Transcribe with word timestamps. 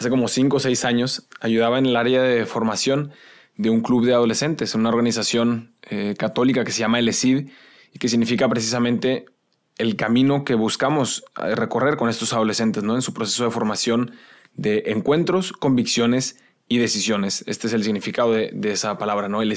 hace 0.00 0.08
como 0.08 0.28
5 0.28 0.56
o 0.56 0.60
6 0.60 0.84
años, 0.86 1.28
ayudaba 1.40 1.78
en 1.78 1.84
el 1.84 1.94
área 1.94 2.22
de 2.22 2.46
formación 2.46 3.12
de 3.58 3.68
un 3.68 3.82
club 3.82 4.06
de 4.06 4.14
adolescentes, 4.14 4.74
una 4.74 4.88
organización 4.88 5.74
eh, 5.82 6.14
católica 6.18 6.64
que 6.64 6.72
se 6.72 6.80
llama 6.80 7.00
ESID 7.00 7.50
y 7.92 7.98
que 7.98 8.08
significa 8.08 8.48
precisamente 8.48 9.26
el 9.76 9.96
camino 9.96 10.46
que 10.46 10.54
buscamos 10.54 11.22
eh, 11.42 11.54
recorrer 11.54 11.98
con 11.98 12.08
estos 12.08 12.32
adolescentes, 12.32 12.82
¿no? 12.82 12.94
En 12.94 13.02
su 13.02 13.12
proceso 13.12 13.44
de 13.44 13.50
formación 13.50 14.12
de 14.54 14.84
encuentros, 14.86 15.52
convicciones 15.52 16.38
y 16.66 16.78
decisiones. 16.78 17.44
Este 17.46 17.66
es 17.66 17.74
el 17.74 17.84
significado 17.84 18.32
de, 18.32 18.72
esa 18.72 18.96
palabra, 18.96 19.28
¿no? 19.28 19.42
El. 19.42 19.52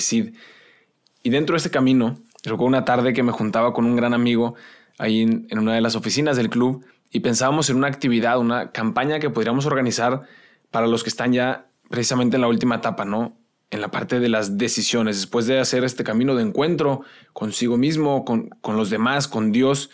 Y 1.24 1.30
dentro 1.30 1.54
de 1.54 1.58
este 1.58 1.70
camino, 1.70 2.20
recuerdo 2.44 2.66
una 2.66 2.84
tarde 2.84 3.14
que 3.14 3.24
me 3.24 3.32
juntaba 3.32 3.72
con 3.72 3.86
un 3.86 3.96
gran 3.96 4.14
amigo 4.14 4.56
ahí 4.98 5.22
en, 5.22 5.48
en 5.50 5.60
una 5.60 5.74
de 5.74 5.80
las 5.80 5.96
oficinas 5.96 6.36
del 6.36 6.50
club 6.50 6.84
y 7.14 7.22
pensábamos 7.22 7.70
en 7.70 7.78
una 7.78 7.88
actividad, 7.88 8.38
una 8.40 8.72
campaña 8.72 9.20
que 9.20 9.30
podríamos 9.30 9.66
organizar 9.66 10.24
para 10.72 10.88
los 10.88 11.04
que 11.04 11.10
están 11.10 11.32
ya 11.32 11.68
precisamente 11.90 12.36
en 12.36 12.42
la 12.42 12.50
última 12.50 12.76
etapa, 12.76 13.06
¿no? 13.06 13.38
En 13.70 13.80
la 13.80 13.90
parte 13.90 14.20
de 14.20 14.28
las 14.28 14.58
decisiones, 14.58 15.18
después 15.18 15.46
de 15.46 15.60
hacer 15.60 15.86
este 15.86 16.04
camino 16.04 16.36
de 16.36 16.44
encuentro 16.44 17.04
consigo 17.32 17.78
mismo, 17.78 18.26
con, 18.26 18.50
con 18.62 18.76
los 18.76 18.90
demás, 18.90 19.28
con 19.30 19.52
Dios, 19.52 19.90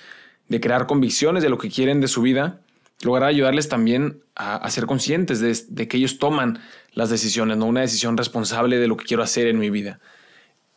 de 0.48 0.60
crear 0.60 0.88
convicciones 0.88 1.44
de 1.44 1.50
lo 1.50 1.58
que 1.58 1.70
quieren 1.70 2.02
de 2.02 2.08
su 2.08 2.22
vida, 2.22 2.62
lograr 3.02 3.30
ayudarles 3.30 3.70
también 3.70 4.22
a, 4.36 4.70
ser 4.70 4.86
conscientes 4.86 5.40
de, 5.74 5.88
que 5.88 5.98
ellos 5.98 6.20
toman 6.20 6.60
las 6.94 7.10
decisiones, 7.10 7.58
no 7.58 7.66
una 7.66 7.82
decisión 7.82 8.18
responsable 8.18 8.78
de 8.78 8.88
lo 8.88 8.98
que 8.98 9.06
quiero 9.06 9.24
hacer 9.24 9.48
en 9.48 9.60
mi 9.60 9.70
vida. 9.70 10.00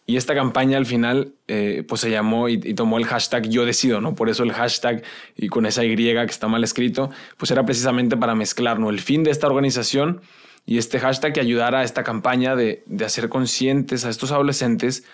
Y 0.05 0.17
esta 0.17 0.35
campaña 0.35 0.79
al 0.79 0.87
final 0.87 1.35
eh, 1.47 1.85
pues 1.87 2.01
se 2.01 2.11
llamó 2.11 2.49
y, 2.49 2.59
tomó 2.75 2.99
el 2.99 3.07
hashtag 3.07 3.49
yo 3.49 3.65
decido, 3.65 4.01
¿no? 4.01 4.15
Por 4.15 4.29
eso 4.29 4.43
el 4.43 4.53
hashtag 4.53 5.03
y 5.37 5.49
con 5.49 5.65
esa 5.65 5.85
Y 5.85 5.95
que 5.95 6.23
está 6.25 6.49
mal 6.49 6.65
escrito, 6.65 7.11
pues 7.37 7.51
era 7.51 7.65
precisamente 7.65 8.17
para 8.17 8.35
mezclar, 8.35 8.79
¿no? 8.79 8.91
El 8.91 9.01
fin 9.01 9.23
de 9.23 9.31
esta 9.31 9.47
organización 9.47 10.21
y 10.67 10.79
este 10.79 10.99
hashtag 10.99 11.33
que 11.33 11.41
ayudara 11.41 11.81
a 11.81 11.85
esta 11.85 12.03
campaña 12.03 12.57
de, 12.57 12.83
de 12.87 13.05
hacer 13.05 13.29
conscientes 13.29 14.05
a 14.05 14.11
estos 14.11 14.33
adolescentes 14.33 15.05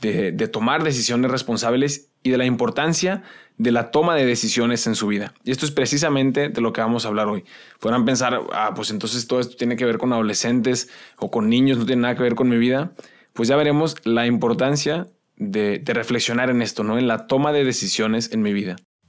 de, 0.00 0.48
tomar 0.48 0.82
decisiones 0.82 1.30
responsables 1.30 2.10
y 2.22 2.30
de 2.30 2.38
la 2.38 2.44
importancia 2.44 3.22
de 3.58 3.72
la 3.72 3.90
toma 3.90 4.14
de 4.14 4.24
decisiones 4.24 4.86
en 4.86 4.94
su 4.94 5.06
vida. 5.06 5.34
Y 5.44 5.50
esto 5.50 5.66
es 5.66 5.72
precisamente 5.72 6.48
de 6.48 6.60
lo 6.62 6.72
que 6.72 6.80
vamos 6.80 7.04
a 7.04 7.08
hablar 7.08 7.28
hoy. 7.28 7.44
Podrán 7.78 8.06
pensar, 8.06 8.40
ah, 8.52 8.72
pues 8.74 8.90
entonces 8.90 9.26
todo 9.26 9.40
esto 9.40 9.56
tiene 9.56 9.76
que 9.76 9.84
ver 9.84 9.98
con 9.98 10.12
adolescentes 10.12 10.88
o 11.18 11.30
con 11.30 11.50
niños, 11.50 11.76
no 11.76 11.84
tiene 11.84 12.02
nada 12.02 12.14
que 12.14 12.22
ver 12.22 12.34
con 12.34 12.48
mi 12.48 12.56
vida. 12.56 12.92
Pues 13.40 13.48
ya 13.48 13.56
veremos 13.56 13.96
la 14.04 14.26
importancia 14.26 15.06
de, 15.38 15.82
reflexionar 15.86 16.50
en 16.50 16.60
esto, 16.60 16.84
¿no? 16.84 16.98
En 16.98 17.08
la 17.08 17.26
toma 17.26 17.52
de 17.52 17.64
decisiones 17.64 18.32
en 18.32 18.42
mi 18.42 18.52
vida. 18.52 18.76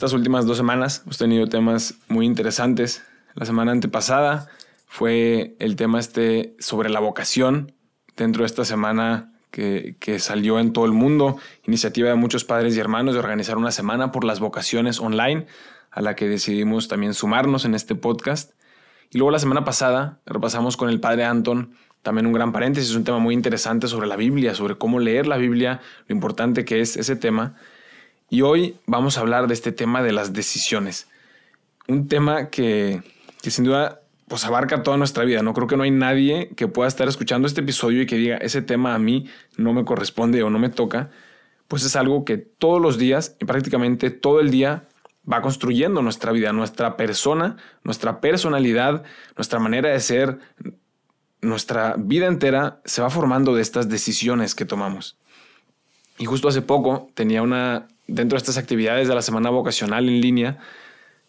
Estas 0.00 0.14
últimas 0.14 0.46
dos 0.46 0.56
semanas 0.56 1.02
hemos 1.04 1.18
tenido 1.18 1.46
temas 1.46 1.96
muy 2.08 2.24
interesantes. 2.24 3.02
La 3.34 3.44
semana 3.44 3.72
antepasada 3.72 4.48
fue 4.86 5.56
el 5.58 5.76
tema 5.76 6.00
este 6.00 6.56
sobre 6.58 6.88
la 6.88 7.00
vocación. 7.00 7.74
Dentro 8.16 8.42
de 8.42 8.46
esta 8.46 8.64
semana 8.64 9.34
que, 9.50 9.96
que, 10.00 10.18
salió 10.18 10.58
en 10.58 10.72
todo 10.72 10.86
el 10.86 10.92
mundo, 10.92 11.36
iniciativa 11.66 12.08
de 12.08 12.14
muchos 12.14 12.46
padres 12.46 12.74
y 12.74 12.80
hermanos 12.80 13.12
de 13.12 13.20
organizar 13.20 13.58
una 13.58 13.72
semana 13.72 14.10
por 14.10 14.24
las 14.24 14.40
vocaciones 14.40 15.00
online, 15.00 15.44
a 15.90 16.00
la 16.00 16.16
que 16.16 16.28
decidimos 16.28 16.88
también 16.88 17.12
sumarnos 17.12 17.66
en 17.66 17.74
este 17.74 17.94
podcast. 17.94 18.52
Y 19.10 19.18
luego 19.18 19.32
la 19.32 19.38
semana 19.38 19.66
pasada 19.66 20.20
repasamos 20.24 20.78
con 20.78 20.88
el 20.88 20.98
padre 20.98 21.26
Anton 21.26 21.74
también 22.02 22.26
un 22.26 22.32
gran 22.32 22.52
paréntesis, 22.52 22.94
un 22.94 23.04
tema 23.04 23.18
muy 23.18 23.34
interesante 23.34 23.86
sobre 23.86 24.06
la 24.06 24.16
Biblia, 24.16 24.54
sobre 24.54 24.76
cómo 24.76 24.98
leer 24.98 25.26
la 25.26 25.36
Biblia, 25.36 25.82
lo 26.06 26.14
importante 26.14 26.64
que 26.64 26.80
es 26.80 26.96
ese 26.96 27.16
tema. 27.16 27.56
Y 28.30 28.42
hoy 28.42 28.76
vamos 28.86 29.18
a 29.18 29.22
hablar 29.22 29.48
de 29.48 29.54
este 29.54 29.72
tema 29.72 30.04
de 30.04 30.12
las 30.12 30.32
decisiones. 30.32 31.08
Un 31.88 32.06
tema 32.06 32.48
que, 32.48 33.02
sin 33.42 33.64
duda 33.64 34.02
pues 34.28 34.44
abarca 34.44 34.84
toda 34.84 34.96
nuestra 34.96 35.24
vida. 35.24 35.42
No 35.42 35.52
creo 35.52 35.66
que 35.66 35.76
no 35.76 35.82
hay 35.82 35.90
nadie 35.90 36.50
que 36.54 36.68
pueda 36.68 36.86
estar 36.86 37.08
escuchando 37.08 37.48
este 37.48 37.62
episodio 37.62 38.02
y 38.02 38.06
que 38.06 38.14
diga, 38.14 38.36
ese 38.36 38.62
tema 38.62 38.94
a 38.94 38.98
mí 39.00 39.26
no 39.56 39.72
me 39.72 39.84
corresponde 39.84 40.44
o 40.44 40.50
no 40.50 40.60
me 40.60 40.68
toca. 40.68 41.10
Pues 41.66 41.84
es 41.84 41.96
algo 41.96 42.24
que 42.24 42.38
todos 42.38 42.80
los 42.80 42.96
días 42.96 43.36
y 43.40 43.44
prácticamente 43.44 44.10
todo 44.10 44.38
el 44.38 44.52
día 44.52 44.86
va 45.30 45.42
construyendo 45.42 46.00
nuestra 46.00 46.30
vida, 46.30 46.52
nuestra 46.52 46.96
persona, 46.96 47.56
nuestra 47.82 48.20
personalidad, 48.20 49.02
nuestra 49.36 49.58
manera 49.58 49.88
de 49.88 49.98
ser, 49.98 50.38
nuestra 51.40 51.96
vida 51.98 52.26
entera 52.28 52.80
se 52.84 53.02
va 53.02 53.10
formando 53.10 53.56
de 53.56 53.62
estas 53.62 53.88
decisiones 53.88 54.54
que 54.54 54.64
tomamos. 54.64 55.18
Y 56.18 56.26
justo 56.26 56.46
hace 56.46 56.62
poco 56.62 57.10
tenía 57.14 57.42
una 57.42 57.88
dentro 58.10 58.36
de 58.36 58.38
estas 58.38 58.58
actividades 58.58 59.08
de 59.08 59.14
la 59.14 59.22
semana 59.22 59.50
vocacional 59.50 60.08
en 60.08 60.20
línea, 60.20 60.58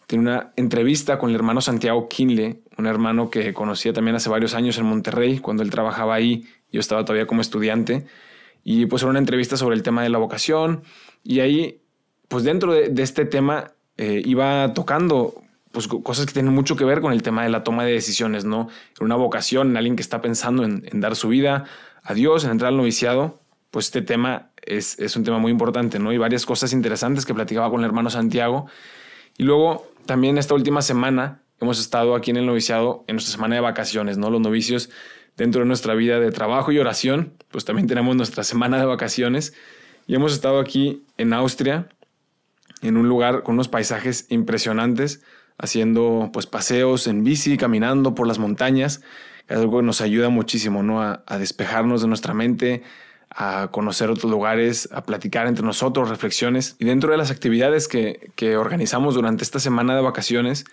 tiene 0.08 0.24
una 0.24 0.52
entrevista 0.58 1.18
con 1.18 1.30
el 1.30 1.36
hermano 1.36 1.62
Santiago 1.62 2.09
Kinle, 2.09 2.59
un 2.78 2.86
hermano 2.86 3.30
que 3.30 3.53
conocía 3.53 3.94
también 3.94 4.16
hace 4.16 4.30
varios 4.30 4.53
años 4.56 4.78
en 4.78 4.86
Monterrey, 4.86 5.40
cuando 5.40 5.64
él 5.64 5.70
trabajaba 5.70 6.16
ahí, 6.16 6.46
yo 6.72 6.80
estaba 6.80 7.06
todavía 7.06 7.28
como 7.28 7.41
estudiante, 7.41 8.06
y 8.64 8.88
pues 8.88 9.03
era 9.03 9.09
una 9.09 9.20
entrevista 9.20 9.56
sobre 9.58 9.75
el 9.75 9.84
tema 9.84 10.03
de 10.03 10.09
la 10.09 10.18
vocación, 10.18 10.84
y 11.24 11.40
ahí, 11.40 11.81
pues 12.28 12.44
dentro 12.44 12.74
de, 12.74 12.91
este 13.02 13.25
tema, 13.25 13.72
eh, 13.97 14.22
iba 14.25 14.74
tocando 14.74 15.36
pues, 15.72 15.88
cosas 15.88 16.25
que 16.25 16.34
tienen 16.34 16.53
mucho 16.53 16.75
que 16.75 16.84
ver 16.84 17.00
con 17.00 17.14
el 17.14 17.24
tema 17.24 17.44
de 17.44 17.50
la 17.50 17.64
toma 17.64 17.86
de 17.86 17.94
decisiones, 17.94 18.44
¿no? 18.44 18.68
Una 19.00 19.16
vocación 19.16 19.70
en 19.70 19.78
alguien 19.78 19.96
que 19.96 20.02
está 20.02 20.22
pensando 20.22 20.66
en, 20.66 20.84
en 20.91 21.00
dar 21.00 21.16
su 21.16 21.30
vida 21.30 21.66
a 22.03 22.14
Dios, 22.14 22.44
en 22.44 22.52
entrar 22.52 22.70
al 22.70 22.78
noviciado, 22.78 23.41
pues 23.72 23.86
este 23.86 24.02
tema 24.02 24.52
es, 24.62 25.00
es, 25.00 25.16
un 25.16 25.24
tema 25.24 25.40
muy 25.40 25.52
importante, 25.52 25.98
¿no? 25.98 26.12
Y 26.12 26.18
varias 26.18 26.46
cosas 26.46 26.74
interesantes 26.74 27.26
que 27.26 27.34
platicaba 27.34 27.70
con 27.70 27.80
el 27.80 27.86
hermano 27.86 28.09
Santiago. 28.09 28.68
Y 29.38 29.44
luego 29.44 29.90
también 30.06 30.38
esta 30.38 30.54
última 30.54 30.82
semana 30.82 31.42
hemos 31.62 31.80
estado 31.80 32.16
aquí 32.16 32.32
en 32.32 32.38
el 32.38 32.46
noviciado 32.46 33.06
en 33.08 33.16
nuestra 33.16 33.32
semana 33.32 33.56
de 33.56 33.62
vacaciones, 33.62 34.18
¿no? 34.18 34.30
Los 34.30 34.42
novicios 34.42 34.90
dentro 35.38 35.62
de 35.62 35.68
nuestra 35.68 35.96
vida 35.96 36.20
de 36.20 36.32
trabajo 36.32 36.72
y 36.72 36.80
oración, 36.80 37.34
pues 37.50 37.64
también 37.64 37.88
tenemos 37.88 38.16
nuestra 38.16 38.44
semana 38.44 38.78
de 38.78 38.86
vacaciones 38.86 39.54
y 40.06 40.16
hemos 40.16 40.34
estado 40.34 40.59
aquí 40.59 41.03
en 41.18 41.34
Austria, 41.34 41.88
en 42.82 42.98
un 42.98 43.08
lugar 43.08 43.44
con 43.44 43.53
unos 43.53 43.70
paisajes 43.70 44.26
impresionantes, 44.30 45.24
haciendo 45.58 46.30
pues 46.34 46.48
paseos 46.48 47.08
en 47.08 47.24
bici, 47.24 47.58
caminando 47.58 48.16
por 48.16 48.28
las 48.28 48.40
montañas, 48.40 49.02
es 49.48 49.58
algo 49.58 49.78
que 49.78 49.86
nos 49.86 50.02
ayuda 50.02 50.30
muchísimo, 50.30 50.84
¿no? 50.84 51.02
A, 51.02 51.24
a 51.26 51.38
despejarnos 51.38 52.02
de 52.02 52.08
nuestra 52.08 52.34
mente, 52.34 52.84
a 53.34 53.69
conocer 53.72 54.09
otros 54.09 54.30
lugares, 54.30 54.90
a 54.92 55.03
platicar 55.03 55.47
entre 55.47 55.66
nosotros, 55.66 56.09
reflexiones. 56.09 56.75
Y 56.80 56.86
dentro 56.86 57.12
de 57.12 57.18
las 57.18 57.31
actividades 57.31 57.88
que, 57.88 58.31
que 58.36 58.58
organizamos 58.58 59.16
durante 59.16 59.44
esta 59.44 59.59
semana 59.59 59.96
de 59.96 60.02
vacaciones, 60.02 60.66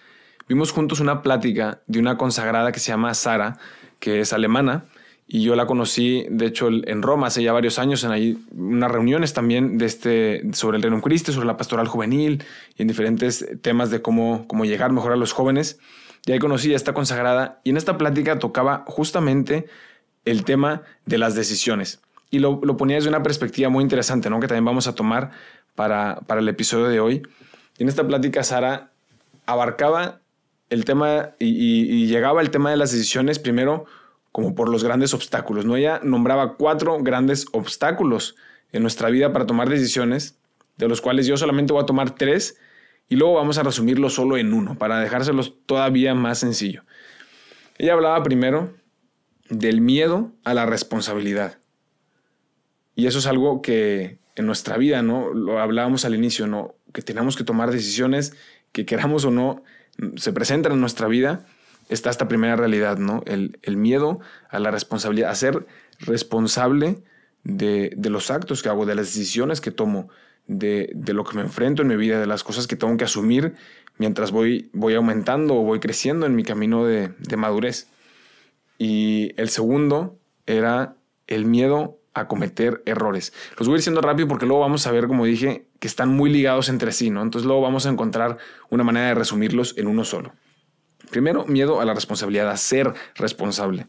vimos 0.48 0.72
juntos 0.72 1.00
una 1.00 1.22
plática 1.22 1.80
de 1.86 2.00
una 2.00 2.18
consagrada 2.18 2.72
que 2.72 2.80
se 2.80 2.88
llama 2.88 3.14
Sara, 3.14 3.58
que 4.00 4.20
es 4.20 4.32
alemana, 4.32 4.86
y 5.30 5.42
yo 5.42 5.54
la 5.54 5.66
conocí, 5.66 6.26
de 6.30 6.46
hecho, 6.46 6.68
en 6.68 7.02
Roma 7.02 7.26
hace 7.26 7.42
ya 7.42 7.52
varios 7.52 7.78
años, 7.78 8.02
en 8.02 8.12
ahí 8.12 8.38
unas 8.50 8.90
reuniones 8.90 9.34
también 9.34 9.76
de 9.76 9.84
este, 9.84 10.42
sobre 10.54 10.78
el 10.78 10.82
Reino 10.82 11.02
Cristo, 11.02 11.32
sobre 11.32 11.46
la 11.46 11.58
pastoral 11.58 11.86
juvenil 11.86 12.42
y 12.76 12.82
en 12.82 12.88
diferentes 12.88 13.46
temas 13.60 13.90
de 13.90 14.00
cómo, 14.00 14.46
cómo 14.48 14.64
llegar 14.64 14.90
mejor 14.90 15.12
a 15.12 15.16
los 15.16 15.32
jóvenes. 15.32 15.78
Y 16.24 16.32
ahí 16.32 16.38
conocí 16.38 16.72
a 16.72 16.76
esta 16.76 16.94
consagrada 16.94 17.60
y 17.62 17.70
en 17.70 17.76
esta 17.76 17.98
plática 17.98 18.38
tocaba 18.38 18.84
justamente 18.86 19.66
el 20.24 20.44
tema 20.44 20.80
de 21.04 21.18
las 21.18 21.34
decisiones 21.34 22.00
y 22.30 22.38
lo, 22.40 22.60
lo 22.62 22.76
ponía 22.76 22.96
desde 22.96 23.08
una 23.08 23.22
perspectiva 23.22 23.68
muy 23.68 23.82
interesante, 23.82 24.30
¿no? 24.30 24.40
que 24.40 24.48
también 24.48 24.64
vamos 24.64 24.86
a 24.86 24.94
tomar 24.94 25.30
para, 25.74 26.20
para 26.26 26.40
el 26.40 26.48
episodio 26.48 26.88
de 26.88 27.00
hoy. 27.00 27.22
Y 27.78 27.84
en 27.84 27.88
esta 27.88 28.06
plática, 28.06 28.42
Sara 28.42 28.90
abarcaba 29.46 30.20
el 30.70 30.84
tema 30.84 31.30
y, 31.38 32.06
llegaba 32.06 32.40
al 32.40 32.50
tema 32.50 32.70
de 32.70 32.76
las 32.76 32.92
decisiones 32.92 33.38
primero 33.38 33.86
como 34.32 34.54
por 34.54 34.68
los 34.68 34.84
grandes 34.84 35.14
obstáculos. 35.14 35.64
¿no? 35.64 35.76
Ella 35.76 36.00
nombraba 36.02 36.56
cuatro 36.56 36.98
grandes 37.00 37.46
obstáculos 37.52 38.36
en 38.72 38.82
nuestra 38.82 39.08
vida 39.08 39.32
para 39.32 39.46
tomar 39.46 39.68
decisiones, 39.68 40.38
de 40.76 40.88
los 40.88 41.00
cuales 41.00 41.26
yo 41.26 41.36
solamente 41.36 41.72
voy 41.72 41.82
a 41.82 41.86
tomar 41.86 42.14
tres 42.14 42.58
y 43.08 43.16
luego 43.16 43.34
vamos 43.34 43.56
a 43.56 43.62
resumirlo 43.62 44.10
solo 44.10 44.36
en 44.36 44.52
uno, 44.52 44.76
para 44.76 45.00
dejárselos 45.00 45.54
todavía 45.64 46.14
más 46.14 46.38
sencillo. 46.38 46.84
Ella 47.78 47.94
hablaba 47.94 48.22
primero 48.22 48.74
del 49.48 49.80
miedo 49.80 50.32
a 50.44 50.52
la 50.52 50.66
responsabilidad. 50.66 51.58
Y 52.98 53.06
eso 53.06 53.20
es 53.20 53.28
algo 53.28 53.62
que 53.62 54.18
en 54.34 54.46
nuestra 54.46 54.76
vida, 54.76 55.02
¿no? 55.02 55.32
Lo 55.32 55.60
hablábamos 55.60 56.04
al 56.04 56.16
inicio, 56.16 56.48
¿no? 56.48 56.74
Que 56.92 57.00
tenemos 57.00 57.36
que 57.36 57.44
tomar 57.44 57.70
decisiones 57.70 58.34
que 58.72 58.86
queramos 58.86 59.24
o 59.24 59.30
no, 59.30 59.62
se 60.16 60.32
presentan 60.32 60.72
en 60.72 60.80
nuestra 60.80 61.06
vida, 61.06 61.46
está 61.88 62.10
esta 62.10 62.26
primera 62.26 62.56
realidad, 62.56 62.98
¿no? 62.98 63.22
El, 63.24 63.60
el 63.62 63.76
miedo 63.76 64.18
a 64.50 64.58
la 64.58 64.72
responsabilidad, 64.72 65.30
a 65.30 65.36
ser 65.36 65.64
responsable 66.00 67.04
de, 67.44 67.92
de, 67.96 68.10
los 68.10 68.32
actos 68.32 68.64
que 68.64 68.68
hago, 68.68 68.84
de 68.84 68.96
las 68.96 69.06
decisiones 69.14 69.60
que 69.60 69.70
tomo, 69.70 70.08
de, 70.48 70.90
de, 70.92 71.12
lo 71.12 71.22
que 71.22 71.36
me 71.36 71.42
enfrento 71.42 71.82
en 71.82 71.88
mi 71.88 71.96
vida, 71.96 72.18
de 72.18 72.26
las 72.26 72.42
cosas 72.42 72.66
que 72.66 72.74
tengo 72.74 72.96
que 72.96 73.04
asumir 73.04 73.54
mientras 73.98 74.32
voy, 74.32 74.70
voy 74.72 74.96
aumentando 74.96 75.54
o 75.54 75.62
voy 75.62 75.78
creciendo 75.78 76.26
en 76.26 76.34
mi 76.34 76.42
camino 76.42 76.84
de, 76.84 77.10
de 77.20 77.36
madurez. 77.36 77.86
Y 78.76 79.34
el 79.36 79.50
segundo 79.50 80.18
era 80.46 80.96
el 81.28 81.44
miedo 81.44 81.97
a 82.18 82.28
cometer 82.28 82.82
errores. 82.86 83.32
Los 83.58 83.68
voy 83.68 83.80
a 83.80 83.90
ir 83.90 83.96
rápido 83.96 84.28
porque 84.28 84.46
luego 84.46 84.60
vamos 84.60 84.86
a 84.86 84.92
ver, 84.92 85.06
como 85.06 85.24
dije, 85.24 85.66
que 85.78 85.88
están 85.88 86.08
muy 86.14 86.30
ligados 86.30 86.68
entre 86.68 86.92
sí, 86.92 87.10
¿no? 87.10 87.22
Entonces 87.22 87.46
luego 87.46 87.62
vamos 87.62 87.86
a 87.86 87.90
encontrar 87.90 88.38
una 88.70 88.84
manera 88.84 89.08
de 89.08 89.14
resumirlos 89.14 89.76
en 89.76 89.86
uno 89.86 90.04
solo. 90.04 90.32
Primero, 91.10 91.46
miedo 91.46 91.80
a 91.80 91.84
la 91.84 91.94
responsabilidad, 91.94 92.50
a 92.50 92.56
ser 92.56 92.92
responsable. 93.14 93.86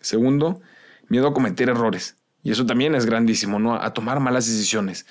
Segundo, 0.00 0.60
miedo 1.08 1.28
a 1.28 1.34
cometer 1.34 1.68
errores. 1.68 2.16
Y 2.42 2.50
eso 2.50 2.66
también 2.66 2.94
es 2.94 3.06
grandísimo, 3.06 3.58
¿no? 3.58 3.74
A 3.74 3.92
tomar 3.92 4.20
malas 4.20 4.46
decisiones. 4.46 5.06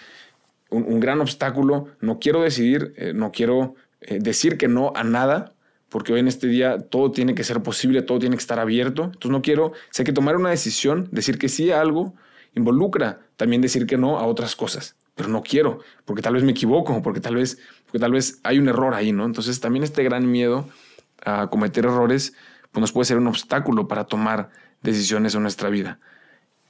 Un, 0.70 1.00
gran 1.00 1.20
obstáculo, 1.20 1.88
no 2.00 2.20
quiero 2.20 2.42
decidir, 2.42 2.94
eh, 2.96 3.12
no 3.14 3.32
quiero 3.32 3.76
eh, 4.00 4.20
decir 4.22 4.58
que 4.58 4.70
no 4.70 4.94
a 4.96 5.04
nada, 5.04 5.54
porque 5.90 6.14
hoy 6.14 6.22
en 6.22 6.30
este 6.30 6.48
día 6.48 6.78
todo 6.78 7.12
tiene 7.12 7.36
que 7.36 7.44
ser 7.44 7.62
posible, 7.62 8.02
todo 8.02 8.20
tiene 8.20 8.38
que 8.38 8.42
estar 8.42 8.60
abierto. 8.60 9.06
Entonces 9.06 9.32
no 9.32 9.42
quiero, 9.42 9.74
sé 9.90 10.06
que 10.06 10.14
tomar 10.14 10.38
una 10.38 10.50
decisión, 10.50 11.10
decir 11.12 11.38
que 11.38 11.50
sí 11.50 11.72
a 11.72 11.82
algo, 11.82 12.16
involucra 12.56 13.22
también 13.38 13.62
decir 13.62 13.86
que 13.86 13.98
no 13.98 14.20
a 14.20 14.26
otras 14.26 14.56
cosas. 14.56 14.96
Pero 15.16 15.30
no 15.30 15.44
quiero, 15.44 15.80
porque 16.06 16.22
tal 16.22 16.34
vez 16.34 16.44
me 16.44 16.52
equivoco, 16.52 17.02
porque 17.02 17.20
tal 17.20 17.36
vez, 17.36 17.60
porque 17.86 18.00
tal 18.00 18.14
vez 18.14 18.40
hay 18.44 18.60
un 18.60 18.70
error 18.70 18.94
ahí, 18.94 19.12
¿no? 19.12 19.26
Entonces 19.26 19.60
también 19.60 19.84
este 19.84 20.04
gran 20.04 20.30
miedo 20.30 20.70
a 21.24 21.50
cometer 21.50 21.86
errores 21.86 22.34
pues 22.72 22.82
nos 22.82 22.92
puede 22.92 23.06
ser 23.06 23.18
un 23.18 23.28
obstáculo 23.28 23.88
para 23.88 24.06
tomar 24.06 24.50
decisiones 24.82 25.36
en 25.36 25.42
nuestra 25.42 25.70
vida. 25.70 26.00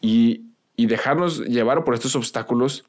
Y, 0.01 0.45
y 0.75 0.87
dejarnos 0.87 1.41
llevar 1.41 1.83
por 1.83 1.93
estos 1.93 2.15
obstáculos 2.15 2.85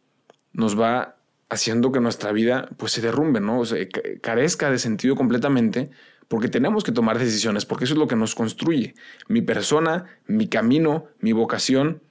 nos 0.52 0.80
va 0.80 1.16
haciendo 1.50 1.92
que 1.92 2.00
nuestra 2.00 2.32
vida 2.32 2.70
pues 2.78 2.92
se 2.92 3.02
derrumbe, 3.02 3.40
¿no? 3.40 3.60
O 3.60 3.66
sea, 3.66 3.86
carezca 4.22 4.70
de 4.70 4.78
sentido 4.78 5.14
completamente 5.14 5.90
porque 6.28 6.48
tenemos 6.48 6.82
que 6.82 6.92
tomar 6.92 7.18
decisiones, 7.18 7.66
porque 7.66 7.84
eso 7.84 7.92
es 7.92 7.98
lo 7.98 8.06
que 8.06 8.16
nos 8.16 8.34
construye. 8.34 8.94
Mi 9.28 9.42
persona, 9.42 10.06
mi 10.26 10.48
camino, 10.48 11.06
mi 11.20 11.32
vocación 11.32 12.02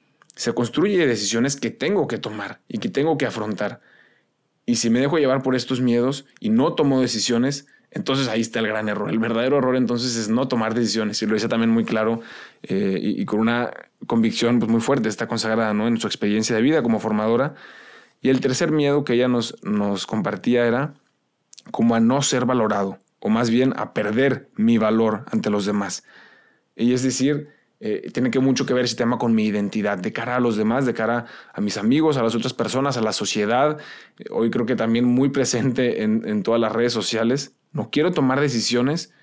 se 0.41 0.53
construye 0.53 0.97
de 0.97 1.05
decisiones 1.05 1.55
que 1.55 1.69
tengo 1.69 2.07
que 2.07 2.17
tomar 2.17 2.61
y 2.67 2.79
que 2.79 2.89
tengo 2.89 3.15
que 3.15 3.27
afrontar. 3.27 3.79
Y 4.65 4.77
si 4.77 4.89
me 4.89 4.99
dejo 4.99 5.19
llevar 5.19 5.43
por 5.43 5.53
estos 5.53 5.81
miedos 5.81 6.25
y 6.39 6.49
no 6.49 6.73
tomo 6.73 6.99
decisiones, 6.99 7.67
entonces 7.91 8.27
ahí 8.27 8.41
está 8.41 8.57
el 8.57 8.65
gran 8.65 8.89
error. 8.89 9.11
El 9.11 9.19
verdadero 9.19 9.59
error 9.59 9.75
entonces 9.75 10.15
es 10.15 10.29
no 10.29 10.47
tomar 10.47 10.73
decisiones. 10.73 11.21
Y 11.21 11.27
lo 11.27 11.35
dice 11.35 11.47
también 11.47 11.69
muy 11.69 11.85
claro 11.85 12.21
eh, 12.63 12.97
y, 12.99 13.23
con 13.25 13.39
una 13.39 13.69
convicción 14.07 14.57
pues, 14.57 14.71
muy 14.71 14.81
fuerte, 14.81 15.09
está 15.09 15.27
consagrada 15.27 15.75
¿no? 15.75 15.87
en 15.87 15.99
su 15.99 16.07
experiencia 16.07 16.55
de 16.55 16.63
vida 16.63 16.81
como 16.81 16.99
formadora. 16.99 17.53
Y 18.19 18.29
el 18.29 18.41
tercer 18.41 18.71
miedo 18.71 19.03
que 19.03 19.13
ella 19.13 19.27
nos, 19.27 19.63
nos 19.63 20.07
compartía 20.07 20.65
era 20.65 20.95
como 21.69 21.93
a 21.93 21.99
no 21.99 22.19
ser 22.23 22.45
valorado, 22.45 22.97
o 23.19 23.29
más 23.29 23.51
bien 23.51 23.75
a 23.77 23.93
perder 23.93 24.49
mi 24.55 24.79
valor 24.79 25.23
ante 25.31 25.51
los 25.51 25.67
demás. 25.67 26.03
Y 26.75 26.93
es 26.93 27.03
decir, 27.03 27.60
eh, 27.81 28.09
tiene 28.13 28.31
que 28.31 28.39
mucho 28.39 28.65
que 28.65 28.73
ver 28.73 28.85
ese 28.85 28.95
tema 28.95 29.17
con 29.17 29.35
mi 29.35 29.45
identidad, 29.45 29.97
de 29.97 30.13
cara 30.13 30.37
a 30.37 30.39
los 30.39 30.55
demás, 30.55 30.85
de 30.85 30.93
cara 30.93 31.25
a 31.53 31.59
mis 31.59 31.77
amigos, 31.77 32.15
a 32.15 32.23
las 32.23 32.35
otras 32.35 32.53
personas, 32.53 32.95
a 32.95 33.01
la 33.01 33.11
sociedad. 33.11 33.77
hoy 34.29 34.49
creo 34.49 34.65
que 34.65 34.77
también 34.77 35.03
muy 35.03 35.29
presente 35.29 36.03
en, 36.03 36.25
en 36.25 36.43
todas 36.43 36.61
las 36.61 36.71
redes 36.71 36.93
sociales 36.93 37.55
no 37.73 37.89
quiero 37.89 38.11
tomar 38.11 38.39
decisiones 38.39 39.13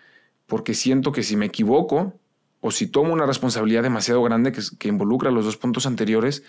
porque 0.46 0.74
siento 0.74 1.12
que 1.12 1.22
si 1.22 1.36
me 1.36 1.46
equivoco 1.46 2.18
o 2.60 2.70
si 2.70 2.86
tomo 2.86 3.12
una 3.12 3.26
responsabilidad 3.26 3.82
demasiado 3.82 4.22
grande 4.22 4.52
que, 4.52 4.88
involucra 4.88 5.30
los 5.30 5.44
dos 5.44 5.56
puntos 5.56 5.86
anteriores, 5.86 6.42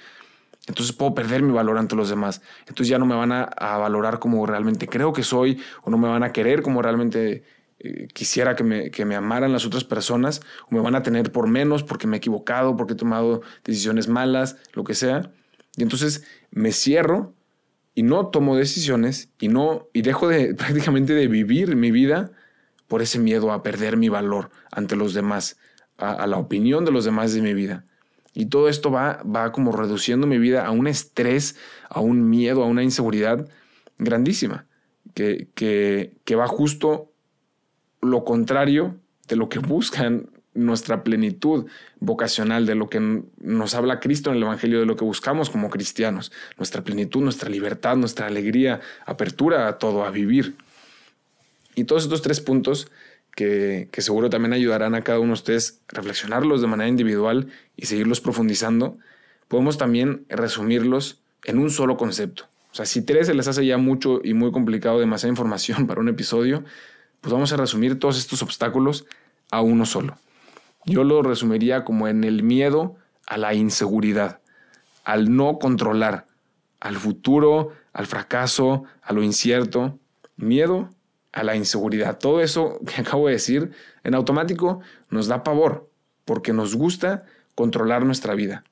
entonces 0.68 0.96
puedo 0.96 1.14
perder 1.14 1.44
mi 1.44 1.52
valor 1.52 1.78
ante 1.78 1.96
los 1.96 2.10
demás. 2.10 2.42
Entonces 2.62 2.88
ya 2.88 2.98
no 2.98 3.06
me 3.06 3.16
van 3.16 3.32
a, 3.32 3.78
valorar 3.78 4.20
como 4.20 4.46
realmente 4.46 4.88
creo 4.88 5.14
que 5.14 5.24
soy 5.24 5.62
o 5.84 5.90
no 5.90 5.98
me 5.98 6.08
van 6.08 6.24
a 6.24 6.32
querer 6.32 6.62
como 6.62 6.82
realmente 6.82 7.44
eh, 7.80 8.08
quisiera 8.14 8.56
que 8.56 8.64
me, 8.64 8.92
que 8.92 9.06
me 9.06 9.16
amaran 9.16 9.54
las 9.54 9.66
otras 9.66 9.86
personas 9.86 10.42
o 10.70 10.76
me 10.76 10.82
van 10.82 10.96
a 10.96 11.04
tener 11.04 11.32
por 11.32 11.48
menos 11.48 11.84
porque 11.84 12.08
me 12.08 12.18
he 12.18 12.20
equivocado, 12.20 12.76
porque 12.76 12.94
he 12.94 12.98
tomado 12.98 13.42
decisiones 13.64 14.08
malas, 14.10 14.58
lo 14.74 14.84
que 14.84 14.96
sea. 14.96 15.32
Y 15.78 15.84
entonces 15.84 16.26
me 16.52 16.72
cierro 16.74 17.34
y 17.96 18.04
no 18.04 18.28
tomo 18.28 18.58
decisiones 18.58 19.30
y 19.40 19.48
no 19.48 19.88
y 19.94 20.02
dejo 20.02 20.28
de 20.28 20.54
prácticamente 20.56 21.14
de 21.14 21.28
vivir 21.28 21.76
mi 21.76 21.92
vida 21.92 22.32
por 22.88 23.02
ese 23.02 23.20
miedo 23.20 23.54
a 23.54 23.64
perder 23.64 23.96
mi 23.96 24.10
valor 24.10 24.50
ante 24.72 24.96
los 24.96 25.14
demás, 25.14 25.58
a, 25.98 26.28
la 26.28 26.38
opinión 26.38 26.86
de 26.86 26.92
los 26.92 27.06
demás 27.06 27.34
de 27.34 27.42
mi 27.42 27.54
vida. 27.54 27.86
Y 28.34 28.48
todo 28.48 28.68
esto 28.68 28.92
va, 28.92 29.24
va 29.24 29.52
como 29.52 29.72
reduciendo 29.72 30.28
mi 30.28 30.38
vida 30.38 30.66
a 30.66 30.72
un 30.72 30.88
estrés, 30.88 31.56
a 31.88 32.00
un 32.00 32.30
miedo, 32.30 32.64
a 32.64 32.68
una 32.68 32.84
inseguridad 32.84 33.48
grandísima, 34.00 34.66
que, 35.14 35.50
que, 35.56 36.16
que 36.26 36.36
va 36.36 36.48
justo 36.48 37.09
lo 38.02 38.24
contrario 38.24 38.96
de 39.28 39.36
lo 39.36 39.50
que 39.50 39.60
buscan 39.60 40.30
nuestra 40.54 41.04
plenitud 41.04 41.68
vocacional, 42.00 42.66
de 42.66 42.76
lo 42.76 42.90
que 42.90 43.24
nos 43.40 43.76
habla 43.76 44.00
Cristo 44.00 44.30
en 44.30 44.38
el 44.38 44.44
Evangelio, 44.44 44.80
de 44.80 44.86
lo 44.86 44.96
que 44.96 45.06
buscamos 45.06 45.50
como 45.50 45.70
cristianos, 45.70 46.32
nuestra 46.58 46.84
plenitud, 46.84 47.22
nuestra 47.22 47.50
libertad, 47.50 47.96
nuestra 47.96 48.28
alegría, 48.28 48.82
apertura 49.06 49.68
a 49.68 49.78
todo, 49.78 50.04
a 50.04 50.12
vivir. 50.12 50.56
Y 51.76 51.84
todos 51.86 52.04
estos 52.04 52.22
tres 52.22 52.42
puntos 52.42 52.92
que, 53.36 53.88
que 53.92 54.02
seguro 54.02 54.30
también 54.30 54.54
ayudarán 54.54 54.96
a 54.96 55.04
cada 55.04 55.20
uno 55.20 55.30
de 55.30 55.34
ustedes 55.34 55.82
reflexionarlos 55.88 56.62
de 56.62 56.68
manera 56.68 56.90
individual 56.90 57.48
y 57.78 57.86
seguirlos 57.86 58.20
profundizando, 58.20 58.98
podemos 59.48 59.78
también 59.78 60.26
resumirlos 60.30 61.22
en 61.46 61.60
un 61.60 61.70
solo 61.70 61.96
concepto. 61.96 62.46
O 62.72 62.76
sea, 62.76 62.86
si 62.86 63.02
tres 63.02 63.28
se 63.28 63.34
les 63.34 63.48
hace 63.48 63.66
ya 63.66 63.78
mucho 63.78 64.22
y 64.24 64.34
muy 64.34 64.52
complicado, 64.52 65.00
demasiada 65.00 65.32
información 65.32 65.88
para 65.88 66.02
un 66.02 66.10
episodio, 66.10 66.64
pues 67.22 67.34
vamos 67.34 67.52
a 67.54 67.58
resumir 67.58 68.00
todos 68.00 68.18
estos 68.18 68.42
obstáculos 68.42 69.06
a 69.52 69.62
uno 69.62 69.86
solo. 69.86 70.18
Yo 70.86 71.04
lo 71.04 71.22
resumiría 71.22 71.84
como 71.84 72.08
en 72.08 72.24
el 72.24 72.44
miedo 72.44 72.96
a 73.28 73.38
la 73.38 73.54
inseguridad, 73.54 74.40
al 75.04 75.36
no 75.36 75.60
controlar, 75.60 76.26
al 76.80 76.96
futuro, 76.96 77.74
al 77.94 78.06
fracaso, 78.08 78.84
a 79.02 79.14
lo 79.14 79.24
incierto. 79.24 80.00
Miedo 80.38 80.90
a 81.32 81.44
la 81.44 81.56
inseguridad. 81.56 82.18
Todo 82.18 82.42
eso 82.42 82.80
que 82.88 83.02
acabo 83.02 83.28
de 83.28 83.34
decir 83.34 83.72
en 84.04 84.16
automático 84.16 84.80
nos 85.10 85.28
da 85.28 85.44
pavor 85.44 85.90
porque 86.26 86.54
nos 86.54 86.76
gusta 86.76 87.26
controlar 87.56 88.06
nuestra 88.06 88.36
vida. 88.36 88.64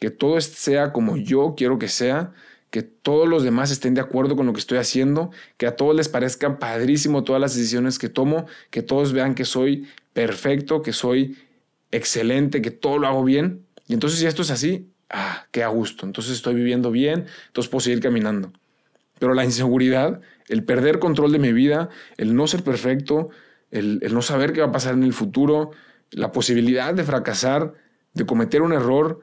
Que 0.00 0.10
todo 0.10 0.40
sea 0.40 0.92
como 0.92 1.16
yo 1.16 1.54
quiero 1.56 1.78
que 1.78 1.88
sea, 1.88 2.32
que 2.72 2.80
todos 2.80 3.28
los 3.28 3.42
demás 3.42 3.70
estén 3.70 3.92
de 3.92 4.00
acuerdo 4.00 4.34
con 4.34 4.46
lo 4.46 4.54
que 4.54 4.58
estoy 4.58 4.78
haciendo, 4.78 5.30
que 5.58 5.66
a 5.66 5.76
todos 5.76 5.94
les 5.94 6.08
parezca 6.08 6.58
padrísimo 6.58 7.22
todas 7.22 7.38
las 7.38 7.54
decisiones 7.54 7.98
que 7.98 8.08
tomo, 8.08 8.46
que 8.70 8.80
todos 8.80 9.12
vean 9.12 9.34
que 9.34 9.44
soy 9.44 9.86
perfecto, 10.14 10.80
que 10.80 10.94
soy 10.94 11.36
excelente, 11.90 12.62
que 12.62 12.70
todo 12.70 12.96
lo 12.96 13.06
hago 13.08 13.24
bien. 13.24 13.66
Y 13.88 13.92
entonces 13.92 14.20
si 14.20 14.26
esto 14.26 14.40
es 14.40 14.50
así, 14.50 14.90
ah, 15.10 15.44
qué 15.50 15.62
a 15.62 15.68
gusto. 15.68 16.06
Entonces 16.06 16.32
estoy 16.32 16.54
viviendo 16.54 16.90
bien, 16.90 17.26
entonces 17.48 17.70
puedo 17.70 17.80
seguir 17.80 18.00
caminando. 18.00 18.54
Pero 19.18 19.34
la 19.34 19.44
inseguridad, 19.44 20.22
el 20.48 20.64
perder 20.64 20.98
control 20.98 21.30
de 21.30 21.40
mi 21.40 21.52
vida, 21.52 21.90
el 22.16 22.34
no 22.34 22.46
ser 22.46 22.64
perfecto, 22.64 23.28
el, 23.70 23.98
el 24.00 24.14
no 24.14 24.22
saber 24.22 24.54
qué 24.54 24.62
va 24.62 24.68
a 24.68 24.72
pasar 24.72 24.94
en 24.94 25.02
el 25.02 25.12
futuro, 25.12 25.72
la 26.10 26.32
posibilidad 26.32 26.94
de 26.94 27.04
fracasar, 27.04 27.74
de 28.14 28.24
cometer 28.24 28.62
un 28.62 28.72
error, 28.72 29.20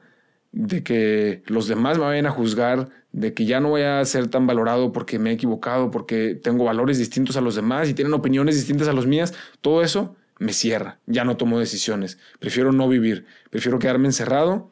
de 0.52 0.82
que 0.82 1.42
los 1.46 1.68
demás 1.68 1.98
me 1.98 2.04
vayan 2.04 2.26
a 2.26 2.30
juzgar, 2.30 2.88
de 3.12 3.34
que 3.34 3.44
ya 3.44 3.60
no 3.60 3.70
voy 3.70 3.82
a 3.82 4.04
ser 4.04 4.28
tan 4.28 4.46
valorado 4.46 4.92
porque 4.92 5.18
me 5.18 5.30
he 5.30 5.32
equivocado, 5.34 5.90
porque 5.90 6.34
tengo 6.34 6.64
valores 6.64 6.98
distintos 6.98 7.36
a 7.36 7.40
los 7.40 7.54
demás 7.54 7.88
y 7.88 7.94
tienen 7.94 8.14
opiniones 8.14 8.56
distintas 8.56 8.88
a 8.88 8.92
las 8.92 9.06
mías, 9.06 9.34
todo 9.60 9.82
eso 9.82 10.16
me 10.38 10.52
cierra, 10.52 10.98
ya 11.06 11.24
no 11.24 11.36
tomo 11.36 11.58
decisiones, 11.58 12.18
prefiero 12.38 12.72
no 12.72 12.88
vivir, 12.88 13.26
prefiero 13.50 13.78
quedarme 13.78 14.08
encerrado 14.08 14.70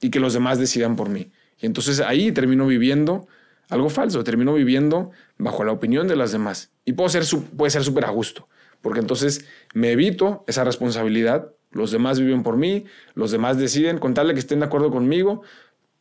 y 0.00 0.10
que 0.10 0.20
los 0.20 0.32
demás 0.32 0.58
decidan 0.58 0.96
por 0.96 1.08
mí. 1.08 1.30
Y 1.60 1.66
entonces 1.66 2.00
ahí 2.00 2.32
termino 2.32 2.66
viviendo 2.66 3.28
algo 3.68 3.90
falso, 3.90 4.24
termino 4.24 4.54
viviendo 4.54 5.10
bajo 5.38 5.62
la 5.62 5.72
opinión 5.72 6.08
de 6.08 6.16
las 6.16 6.32
demás. 6.32 6.72
Y 6.84 6.94
puede 6.94 7.10
ser 7.10 7.84
súper 7.84 8.04
a 8.04 8.10
gusto, 8.10 8.48
porque 8.80 9.00
entonces 9.00 9.46
me 9.74 9.92
evito 9.92 10.44
esa 10.48 10.64
responsabilidad, 10.64 11.52
los 11.70 11.90
demás 11.90 12.18
viven 12.20 12.42
por 12.42 12.56
mí, 12.56 12.84
los 13.14 13.30
demás 13.30 13.58
deciden, 13.58 13.98
con 13.98 14.14
tal 14.14 14.28
de 14.28 14.34
que 14.34 14.40
estén 14.40 14.60
de 14.60 14.66
acuerdo 14.66 14.90
conmigo, 14.90 15.42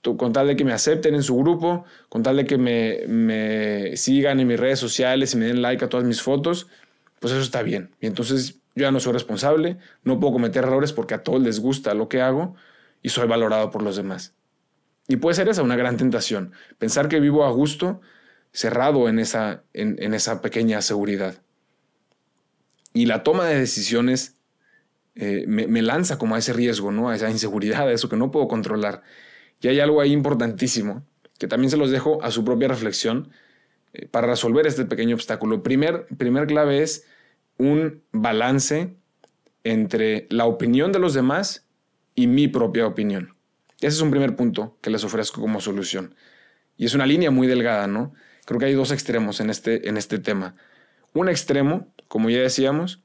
con 0.02 0.34
tal 0.34 0.48
de 0.48 0.56
que 0.56 0.64
me 0.64 0.74
acepten 0.74 1.14
en 1.14 1.24
su 1.24 1.38
grupo, 1.38 1.86
con 2.08 2.24
tal 2.24 2.38
de 2.38 2.46
que 2.46 2.58
me, 2.58 3.96
sigan 3.98 4.40
en 4.40 4.48
mis 4.48 4.60
redes 4.60 4.80
sociales 4.80 5.34
y 5.34 5.38
me 5.38 5.46
den 5.46 5.62
like 5.62 5.84
a 5.84 5.90
todas 5.90 6.06
mis 6.06 6.22
fotos, 6.22 6.68
pues 7.20 7.34
eso 7.34 7.42
está 7.42 7.62
bien. 7.64 7.92
Y 8.00 8.08
entonces 8.08 8.60
yo 8.76 8.84
ya 8.84 8.92
no 8.92 9.00
soy 9.00 9.14
responsable, 9.14 9.78
no 10.04 10.20
puedo 10.20 10.34
cometer 10.34 10.64
errores 10.64 10.94
porque 10.94 11.14
a 11.14 11.24
todos 11.24 11.42
les 11.42 11.60
gusta 11.60 11.94
lo 11.94 12.08
que 12.08 12.22
hago 12.22 12.56
y 13.02 13.10
soy 13.10 13.28
valorado 13.28 13.72
por 13.72 13.84
los 13.84 13.96
demás. 13.96 14.34
Y 15.08 15.18
puede 15.18 15.36
ser 15.36 15.50
esa 15.50 15.64
una 15.64 15.76
gran 15.76 15.98
tentación, 15.98 16.54
pensar 16.78 17.10
que 17.10 17.20
vivo 17.20 17.44
a 17.44 17.52
gusto, 17.52 18.00
cerrado 18.52 19.10
en 19.10 19.20
esa, 19.20 19.64
en, 19.74 20.14
esa 20.14 20.42
pequeña 20.42 20.82
seguridad. 20.82 21.36
Y 22.94 23.06
la 23.06 23.24
toma 23.24 23.46
de 23.46 23.60
decisiones 23.60 24.38
eh, 25.16 25.46
me, 25.48 25.82
lanza 25.82 26.18
como 26.18 26.36
a 26.36 26.40
ese 26.40 26.54
riesgo, 26.54 26.92
¿no? 26.92 27.10
a 27.10 27.16
esa 27.16 27.30
inseguridad, 27.30 27.88
a 27.88 27.92
eso 27.92 28.10
que 28.10 28.16
no 28.16 28.32
puedo 28.32 28.48
controlar. 28.48 29.02
Y 29.62 29.68
hay 29.68 29.80
algo 29.80 30.02
ahí 30.02 30.12
importantísimo, 30.12 31.04
que 31.38 31.48
también 31.48 31.70
se 31.70 31.78
los 31.78 31.92
dejo 31.92 32.24
a 32.24 32.32
su 32.32 32.46
propia 32.46 32.68
reflexión 32.68 33.32
eh, 33.94 34.08
para 34.08 34.28
resolver 34.28 34.68
este 34.68 34.86
pequeño 34.86 35.16
obstáculo. 35.16 35.64
Primer, 35.64 36.06
primer 36.18 36.48
clave 36.48 36.82
es 36.82 37.06
un 37.58 38.02
balance 38.12 38.96
entre 39.64 40.28
la 40.30 40.46
opinión 40.46 40.92
de 40.92 41.00
los 41.00 41.14
demás 41.14 41.68
y 42.16 42.28
mi 42.28 42.48
propia 42.48 42.88
opinión. 42.88 43.36
Ese 43.82 43.96
es 43.96 44.02
un 44.02 44.12
primer 44.12 44.36
punto 44.36 44.78
que 44.82 44.90
les 44.90 45.04
ofrezco 45.04 45.42
como 45.42 45.62
solución. 45.62 46.16
Y 46.78 46.86
es 46.86 46.94
una 46.94 47.06
línea 47.06 47.32
muy 47.32 47.48
delgada, 47.48 47.88
¿no? 47.88 48.14
Creo 48.46 48.60
que 48.60 48.66
hay 48.66 48.74
dos 48.74 48.92
extremos 48.92 49.40
en 49.42 49.50
este, 49.50 49.88
en 49.90 49.98
este 49.98 50.20
tema. 50.20 50.56
Un 51.14 51.30
extremo, 51.30 51.94
como 52.08 52.30
ya 52.30 52.40
decíamos, 52.40 53.02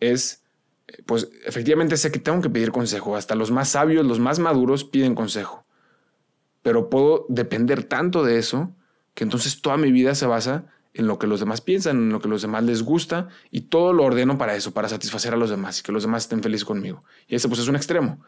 es, 0.00 0.42
pues 1.06 1.28
efectivamente 1.44 1.96
sé 1.96 2.10
que 2.10 2.18
tengo 2.18 2.40
que 2.40 2.50
pedir 2.50 2.72
consejo. 2.72 3.16
Hasta 3.16 3.34
los 3.34 3.50
más 3.50 3.70
sabios, 3.70 4.06
los 4.06 4.20
más 4.20 4.38
maduros 4.38 4.84
piden 4.84 5.14
consejo. 5.14 5.64
Pero 6.62 6.90
puedo 6.90 7.26
depender 7.28 7.84
tanto 7.84 8.24
de 8.24 8.38
eso 8.38 8.74
que 9.14 9.24
entonces 9.24 9.60
toda 9.62 9.76
mi 9.76 9.92
vida 9.92 10.14
se 10.14 10.26
basa 10.26 10.66
en 10.94 11.06
lo 11.06 11.18
que 11.18 11.26
los 11.26 11.40
demás 11.40 11.60
piensan, 11.60 11.96
en 11.96 12.08
lo 12.10 12.20
que 12.20 12.28
los 12.28 12.42
demás 12.42 12.64
les 12.64 12.82
gusta 12.82 13.28
y 13.50 13.62
todo 13.62 13.92
lo 13.92 14.04
ordeno 14.04 14.38
para 14.38 14.56
eso, 14.56 14.72
para 14.72 14.88
satisfacer 14.88 15.32
a 15.34 15.36
los 15.36 15.50
demás 15.50 15.80
y 15.80 15.82
que 15.82 15.92
los 15.92 16.02
demás 16.02 16.24
estén 16.24 16.42
felices 16.42 16.64
conmigo. 16.64 17.04
Y 17.26 17.36
ese 17.36 17.48
pues 17.48 17.60
es 17.60 17.68
un 17.68 17.76
extremo. 17.76 18.20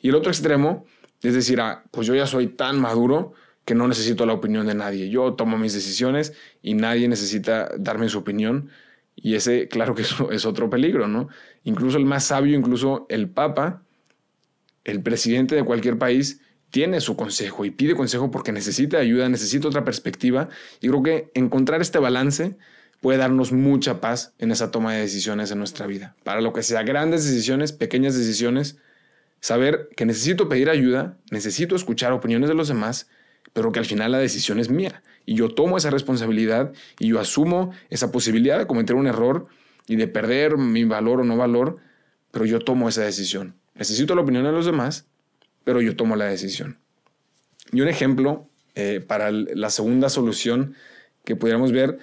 Y 0.00 0.08
el 0.08 0.14
otro 0.14 0.30
extremo 0.30 0.86
es 1.22 1.34
decir, 1.34 1.60
ah, 1.60 1.84
pues 1.90 2.06
yo 2.06 2.14
ya 2.14 2.26
soy 2.26 2.48
tan 2.48 2.80
maduro 2.80 3.32
que 3.64 3.74
no 3.74 3.86
necesito 3.86 4.24
la 4.24 4.32
opinión 4.32 4.66
de 4.66 4.74
nadie. 4.74 5.10
Yo 5.10 5.34
tomo 5.34 5.58
mis 5.58 5.74
decisiones 5.74 6.32
y 6.62 6.74
nadie 6.74 7.08
necesita 7.08 7.68
darme 7.78 8.08
su 8.08 8.18
opinión. 8.18 8.70
Y 9.20 9.34
ese, 9.34 9.68
claro 9.68 9.94
que 9.94 10.02
eso 10.02 10.30
es 10.32 10.46
otro 10.46 10.70
peligro, 10.70 11.08
¿no? 11.08 11.28
Incluso 11.64 11.98
el 11.98 12.04
más 12.04 12.24
sabio, 12.24 12.56
incluso 12.56 13.06
el 13.08 13.28
Papa, 13.28 13.82
el 14.84 15.02
presidente 15.02 15.54
de 15.54 15.64
cualquier 15.64 15.98
país, 15.98 16.40
tiene 16.70 17.00
su 17.00 17.16
consejo 17.16 17.64
y 17.64 17.70
pide 17.70 17.94
consejo 17.94 18.30
porque 18.30 18.52
necesita 18.52 18.98
ayuda, 18.98 19.28
necesita 19.28 19.68
otra 19.68 19.84
perspectiva. 19.84 20.48
Y 20.80 20.88
creo 20.88 21.02
que 21.02 21.30
encontrar 21.34 21.80
este 21.80 21.98
balance 21.98 22.56
puede 23.00 23.18
darnos 23.18 23.52
mucha 23.52 24.00
paz 24.00 24.34
en 24.38 24.50
esa 24.50 24.70
toma 24.70 24.92
de 24.94 25.00
decisiones 25.00 25.50
en 25.50 25.58
nuestra 25.58 25.86
vida. 25.86 26.14
Para 26.24 26.40
lo 26.40 26.52
que 26.52 26.62
sea, 26.62 26.82
grandes 26.82 27.24
decisiones, 27.24 27.72
pequeñas 27.72 28.16
decisiones, 28.16 28.78
Saber 29.40 29.88
que 29.96 30.04
necesito 30.04 30.48
pedir 30.48 30.68
ayuda, 30.68 31.16
necesito 31.30 31.76
escuchar 31.76 32.12
opiniones 32.12 32.48
de 32.48 32.56
los 32.56 32.68
demás, 32.68 33.08
pero 33.58 33.72
que 33.72 33.80
al 33.80 33.86
final 33.86 34.12
la 34.12 34.18
decisión 34.18 34.60
es 34.60 34.70
mía. 34.70 35.02
Y 35.26 35.34
yo 35.34 35.48
tomo 35.48 35.78
esa 35.78 35.90
responsabilidad 35.90 36.72
y 37.00 37.08
yo 37.08 37.18
asumo 37.18 37.72
esa 37.90 38.12
posibilidad 38.12 38.56
de 38.56 38.68
cometer 38.68 38.94
un 38.94 39.08
error 39.08 39.48
y 39.88 39.96
de 39.96 40.06
perder 40.06 40.56
mi 40.56 40.84
valor 40.84 41.22
o 41.22 41.24
no 41.24 41.36
valor, 41.36 41.78
pero 42.30 42.44
yo 42.44 42.60
tomo 42.60 42.88
esa 42.88 43.02
decisión. 43.02 43.56
Necesito 43.74 44.14
la 44.14 44.20
opinión 44.20 44.44
de 44.44 44.52
los 44.52 44.64
demás, 44.64 45.06
pero 45.64 45.80
yo 45.80 45.96
tomo 45.96 46.14
la 46.14 46.26
decisión. 46.26 46.78
Y 47.72 47.80
un 47.80 47.88
ejemplo 47.88 48.48
eh, 48.76 49.04
para 49.04 49.32
la 49.32 49.70
segunda 49.70 50.08
solución 50.08 50.76
que 51.24 51.34
pudiéramos 51.34 51.72
ver, 51.72 51.98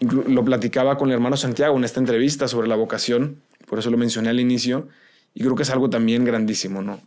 lo 0.00 0.44
platicaba 0.44 0.98
con 0.98 1.08
el 1.08 1.14
hermano 1.14 1.38
Santiago 1.38 1.74
en 1.78 1.84
esta 1.84 2.00
entrevista 2.00 2.48
sobre 2.48 2.68
la 2.68 2.76
vocación, 2.76 3.40
por 3.66 3.78
eso 3.78 3.90
lo 3.90 3.96
mencioné 3.96 4.28
al 4.28 4.40
inicio, 4.40 4.88
y 5.32 5.40
creo 5.40 5.54
que 5.54 5.62
es 5.62 5.70
algo 5.70 5.88
también 5.88 6.26
grandísimo, 6.26 6.82
¿no? 6.82 7.00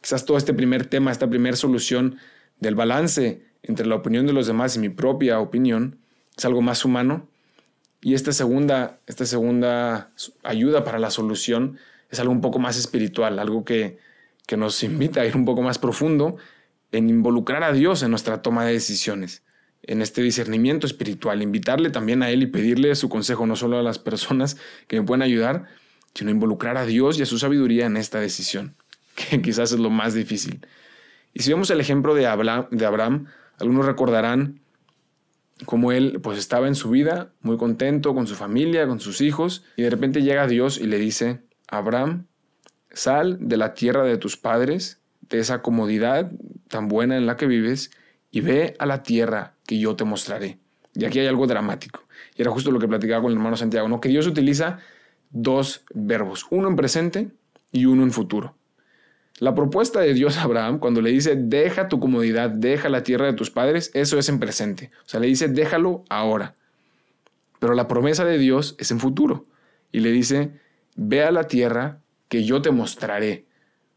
Quizás 0.00 0.24
todo 0.24 0.36
este 0.36 0.54
primer 0.54 0.86
tema, 0.86 1.10
esta 1.10 1.28
primera 1.28 1.56
solución 1.56 2.18
del 2.62 2.76
balance 2.76 3.42
entre 3.64 3.86
la 3.86 3.96
opinión 3.96 4.26
de 4.26 4.32
los 4.32 4.46
demás 4.46 4.76
y 4.76 4.78
mi 4.78 4.88
propia 4.88 5.40
opinión 5.40 5.98
es 6.36 6.44
algo 6.44 6.62
más 6.62 6.84
humano. 6.84 7.28
Y 8.00 8.14
esta 8.14 8.32
segunda, 8.32 9.00
esta 9.06 9.26
segunda 9.26 10.12
ayuda 10.44 10.84
para 10.84 10.98
la 10.98 11.10
solución 11.10 11.78
es 12.08 12.20
algo 12.20 12.32
un 12.32 12.40
poco 12.40 12.60
más 12.60 12.78
espiritual, 12.78 13.38
algo 13.40 13.64
que, 13.64 13.98
que 14.46 14.56
nos 14.56 14.82
invita 14.84 15.20
a 15.20 15.26
ir 15.26 15.36
un 15.36 15.44
poco 15.44 15.62
más 15.62 15.78
profundo 15.78 16.36
en 16.92 17.10
involucrar 17.10 17.64
a 17.64 17.72
Dios 17.72 18.02
en 18.02 18.10
nuestra 18.10 18.42
toma 18.42 18.64
de 18.64 18.74
decisiones, 18.74 19.42
en 19.82 20.00
este 20.00 20.22
discernimiento 20.22 20.86
espiritual, 20.86 21.42
invitarle 21.42 21.90
también 21.90 22.22
a 22.22 22.30
Él 22.30 22.42
y 22.42 22.46
pedirle 22.46 22.94
su 22.94 23.08
consejo 23.08 23.44
no 23.46 23.56
solo 23.56 23.78
a 23.78 23.82
las 23.82 23.98
personas 23.98 24.56
que 24.86 25.00
me 25.00 25.06
pueden 25.06 25.22
ayudar, 25.22 25.64
sino 26.14 26.30
involucrar 26.30 26.76
a 26.76 26.86
Dios 26.86 27.18
y 27.18 27.22
a 27.22 27.26
su 27.26 27.38
sabiduría 27.38 27.86
en 27.86 27.96
esta 27.96 28.20
decisión, 28.20 28.76
que 29.16 29.42
quizás 29.42 29.72
es 29.72 29.80
lo 29.80 29.90
más 29.90 30.14
difícil. 30.14 30.64
Y 31.34 31.42
si 31.42 31.50
vemos 31.50 31.70
el 31.70 31.80
ejemplo 31.80 32.14
de 32.14 32.26
Abraham, 32.26 33.26
algunos 33.58 33.86
recordarán 33.86 34.60
cómo 35.64 35.92
él 35.92 36.20
pues 36.22 36.38
estaba 36.38 36.68
en 36.68 36.74
su 36.74 36.90
vida 36.90 37.32
muy 37.40 37.56
contento 37.56 38.14
con 38.14 38.26
su 38.26 38.34
familia, 38.34 38.86
con 38.86 39.00
sus 39.00 39.20
hijos, 39.20 39.64
y 39.76 39.82
de 39.82 39.90
repente 39.90 40.22
llega 40.22 40.46
Dios 40.46 40.78
y 40.78 40.86
le 40.86 40.98
dice, 40.98 41.42
Abraham, 41.68 42.26
sal 42.90 43.38
de 43.40 43.56
la 43.56 43.74
tierra 43.74 44.02
de 44.02 44.18
tus 44.18 44.36
padres, 44.36 45.00
de 45.20 45.38
esa 45.38 45.62
comodidad 45.62 46.30
tan 46.68 46.88
buena 46.88 47.16
en 47.16 47.26
la 47.26 47.36
que 47.36 47.46
vives, 47.46 47.90
y 48.30 48.40
ve 48.40 48.74
a 48.78 48.86
la 48.86 49.02
tierra 49.02 49.54
que 49.66 49.78
yo 49.78 49.94
te 49.96 50.04
mostraré. 50.04 50.58
Y 50.94 51.04
aquí 51.04 51.20
hay 51.20 51.26
algo 51.26 51.46
dramático. 51.46 52.04
Y 52.36 52.42
era 52.42 52.50
justo 52.50 52.70
lo 52.70 52.78
que 52.78 52.88
platicaba 52.88 53.22
con 53.22 53.30
el 53.30 53.38
hermano 53.38 53.56
Santiago, 53.56 53.88
¿no? 53.88 54.00
que 54.00 54.08
Dios 54.08 54.26
utiliza 54.26 54.78
dos 55.30 55.84
verbos, 55.94 56.46
uno 56.50 56.68
en 56.68 56.76
presente 56.76 57.30
y 57.70 57.86
uno 57.86 58.02
en 58.02 58.10
futuro. 58.10 58.56
La 59.38 59.54
propuesta 59.54 60.00
de 60.00 60.14
Dios 60.14 60.36
a 60.36 60.42
Abraham, 60.42 60.78
cuando 60.78 61.00
le 61.00 61.10
dice, 61.10 61.34
deja 61.36 61.88
tu 61.88 61.98
comodidad, 61.98 62.50
deja 62.50 62.88
la 62.88 63.02
tierra 63.02 63.26
de 63.26 63.32
tus 63.32 63.50
padres, 63.50 63.90
eso 63.94 64.18
es 64.18 64.28
en 64.28 64.38
presente. 64.38 64.90
O 65.04 65.08
sea, 65.08 65.20
le 65.20 65.26
dice, 65.26 65.48
déjalo 65.48 66.04
ahora. 66.08 66.54
Pero 67.58 67.74
la 67.74 67.88
promesa 67.88 68.24
de 68.24 68.38
Dios 68.38 68.76
es 68.78 68.90
en 68.90 69.00
futuro. 69.00 69.46
Y 69.90 70.00
le 70.00 70.10
dice, 70.10 70.52
ve 70.96 71.22
a 71.22 71.30
la 71.30 71.44
tierra 71.44 72.00
que 72.28 72.44
yo 72.44 72.62
te 72.62 72.70
mostraré. 72.70 73.46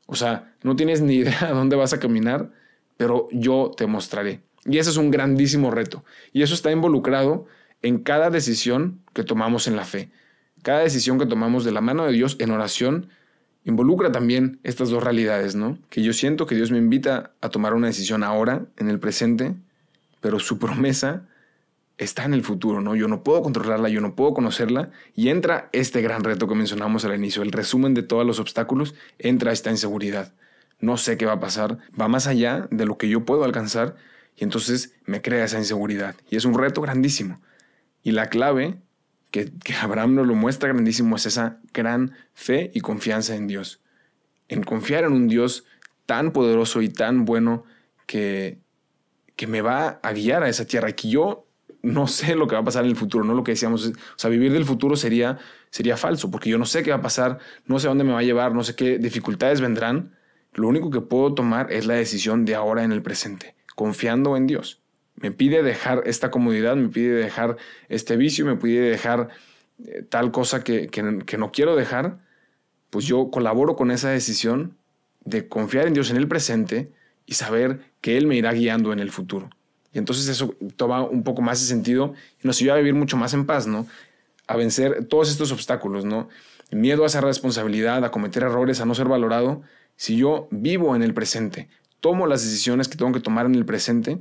O 0.07 0.15
sea, 0.15 0.53
no 0.63 0.75
tienes 0.75 1.01
ni 1.01 1.15
idea 1.15 1.37
a 1.49 1.51
dónde 1.51 1.75
vas 1.75 1.93
a 1.93 1.99
caminar, 1.99 2.51
pero 2.97 3.27
yo 3.31 3.71
te 3.75 3.87
mostraré. 3.87 4.41
Y 4.65 4.79
ese 4.79 4.89
es 4.89 4.97
un 4.97 5.11
grandísimo 5.11 5.71
reto. 5.71 6.03
Y 6.33 6.41
eso 6.41 6.53
está 6.53 6.71
involucrado 6.71 7.45
en 7.81 7.99
cada 7.99 8.29
decisión 8.29 9.01
que 9.13 9.23
tomamos 9.23 9.67
en 9.67 9.75
la 9.75 9.85
fe. 9.85 10.11
Cada 10.63 10.79
decisión 10.79 11.19
que 11.19 11.27
tomamos 11.27 11.63
de 11.63 11.71
la 11.71 11.81
mano 11.81 12.05
de 12.05 12.13
Dios 12.13 12.35
en 12.39 12.49
oración 12.51 13.09
involucra 13.65 14.11
también 14.11 14.59
estas 14.63 14.89
dos 14.89 15.03
realidades, 15.03 15.55
¿no? 15.55 15.77
Que 15.89 16.01
yo 16.01 16.13
siento 16.13 16.45
que 16.45 16.55
Dios 16.55 16.71
me 16.71 16.77
invita 16.77 17.31
a 17.41 17.49
tomar 17.49 17.73
una 17.73 17.87
decisión 17.87 18.23
ahora, 18.23 18.65
en 18.77 18.89
el 18.89 18.99
presente, 18.99 19.55
pero 20.21 20.39
su 20.39 20.57
promesa 20.59 21.27
está 21.97 22.25
en 22.25 22.33
el 22.33 22.43
futuro, 22.43 22.81
¿no? 22.81 22.95
Yo 22.95 23.07
no 23.07 23.23
puedo 23.23 23.41
controlarla, 23.41 23.89
yo 23.89 24.01
no 24.01 24.15
puedo 24.15 24.33
conocerla 24.33 24.91
y 25.15 25.29
entra 25.29 25.69
este 25.71 26.01
gran 26.01 26.23
reto 26.23 26.47
que 26.47 26.55
mencionamos 26.55 27.05
al 27.05 27.15
inicio, 27.15 27.41
el 27.41 27.51
resumen 27.51 27.93
de 27.93 28.03
todos 28.03 28.25
los 28.25 28.39
obstáculos, 28.39 28.95
entra 29.17 29.51
esta 29.51 29.71
inseguridad. 29.71 30.33
No 30.79 30.97
sé 30.97 31.17
qué 31.17 31.25
va 31.25 31.33
a 31.33 31.39
pasar, 31.39 31.77
va 31.99 32.07
más 32.07 32.27
allá 32.27 32.67
de 32.69 32.85
lo 32.85 32.97
que 32.97 33.09
yo 33.09 33.25
puedo 33.25 33.45
alcanzar 33.45 33.95
y 34.35 34.43
entonces 34.43 34.93
me 35.05 35.21
crea 35.21 35.45
esa 35.45 35.57
inseguridad 35.57 36.15
y 36.29 36.35
es 36.35 36.45
un 36.45 36.53
reto 36.53 36.81
grandísimo. 36.81 37.39
Y 38.03 38.11
la 38.11 38.27
clave 38.27 38.77
que, 39.43 39.73
Abraham 39.81 40.15
nos 40.15 40.27
lo 40.27 40.35
muestra 40.35 40.69
grandísimo 40.69 41.17
es 41.17 41.25
esa 41.25 41.59
gran 41.73 42.13
fe 42.33 42.71
y 42.73 42.79
confianza 42.79 43.35
en 43.35 43.47
Dios. 43.47 43.81
En 44.47 44.63
confiar 44.63 45.03
en 45.03 45.11
un 45.11 45.27
Dios 45.27 45.65
tan 46.05 46.31
poderoso 46.31 46.81
y 46.81 46.89
tan 46.89 47.25
bueno 47.25 47.65
que, 48.05 48.59
que 49.35 49.47
me 49.47 49.61
va 49.61 49.99
a 50.01 50.13
guiar 50.13 50.43
a 50.43 50.49
esa 50.49 50.65
tierra, 50.65 50.91
que 50.93 51.09
yo 51.09 51.47
no 51.81 52.07
sé 52.07 52.35
lo 52.35 52.47
que 52.47 52.55
va 52.55 52.61
a 52.61 52.65
pasar 52.65 52.85
en 52.85 52.91
el 52.91 52.95
futuro, 52.95 53.25
no 53.25 53.33
lo 53.33 53.43
que 53.43 53.51
decíamos, 53.51 53.87
o 53.87 53.93
sea, 54.15 54.29
vivir 54.29 54.53
del 54.53 54.65
futuro 54.65 54.95
sería, 54.95 55.37
sería 55.69 55.97
falso, 55.97 56.31
porque 56.31 56.49
yo 56.49 56.57
no 56.57 56.65
sé 56.65 56.83
qué 56.83 56.91
va 56.91 56.97
a 56.97 57.01
pasar, 57.01 57.39
no 57.65 57.79
sé 57.79 57.87
dónde 57.87 58.03
me 58.03 58.13
va 58.13 58.19
a 58.19 58.23
llevar, 58.23 58.53
no 58.53 58.63
sé 58.63 58.75
qué 58.75 58.97
dificultades 58.97 59.59
vendrán, 59.59 60.15
lo 60.53 60.67
único 60.67 60.89
que 60.89 61.01
puedo 61.01 61.33
tomar 61.33 61.71
es 61.71 61.85
la 61.85 61.95
decisión 61.95 62.45
de 62.45 62.55
ahora 62.55 62.83
en 62.83 62.91
el 62.91 63.01
presente, 63.01 63.55
confiando 63.75 64.37
en 64.37 64.47
Dios 64.47 64.84
me 65.15 65.31
pide 65.31 65.63
dejar 65.63 66.03
esta 66.05 66.31
comodidad, 66.31 66.75
me 66.75 66.89
pide 66.89 67.13
dejar 67.13 67.57
este 67.89 68.17
vicio, 68.17 68.45
me 68.45 68.55
pide 68.55 68.89
dejar 68.89 69.29
eh, 69.85 70.03
tal 70.07 70.31
cosa 70.31 70.63
que, 70.63 70.87
que, 70.87 71.37
no 71.37 71.51
quiero 71.51 71.75
dejar, 71.75 72.19
pues 72.89 73.05
yo 73.05 73.29
colaboro 73.31 73.75
con 73.75 73.91
esa 73.91 74.09
decisión 74.09 74.77
de 75.23 75.47
confiar 75.47 75.87
en 75.87 75.93
Dios 75.93 76.11
en 76.11 76.17
el 76.17 76.27
presente 76.27 76.91
y 77.25 77.33
saber 77.35 77.79
que 78.01 78.17
Él 78.17 78.27
me 78.27 78.35
irá 78.35 78.51
guiando 78.51 78.93
en 78.93 78.99
el 78.99 79.11
futuro. 79.11 79.49
Y 79.93 79.97
entonces 79.97 80.27
eso 80.27 80.55
toma 80.75 81.03
un 81.03 81.23
poco 81.23 81.41
más 81.41 81.61
de 81.61 81.67
sentido 81.67 82.13
y 82.43 82.47
nos 82.47 82.59
ayuda 82.59 82.73
a 82.73 82.77
vivir 82.77 82.93
mucho 82.93 83.17
más 83.17 83.33
en 83.33 83.45
paz, 83.45 83.65
¿no? 83.65 83.87
A 84.47 84.57
vencer 84.57 85.05
todos 85.05 85.31
estos 85.31 85.51
obstáculos, 85.51 86.05
¿no? 86.05 86.27
miedo 86.71 87.03
a 87.03 87.07
esa 87.07 87.21
responsabilidad, 87.21 88.03
a 88.03 88.11
cometer 88.11 88.43
errores, 88.43 88.81
a 88.81 88.85
no 88.85 88.95
ser 88.95 89.07
valorado. 89.07 89.61
Si 89.95 90.17
yo 90.17 90.47
vivo 90.51 90.95
en 90.95 91.03
el 91.03 91.13
presente, 91.13 91.69
tomo 91.99 92.27
las 92.27 92.43
decisiones 92.43 92.87
que 92.87 92.97
tengo 92.97 93.11
que 93.11 93.19
tomar 93.19 93.45
en 93.45 93.55
el 93.55 93.65
presente, 93.65 94.19